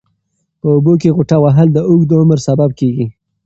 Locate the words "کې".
1.01-1.13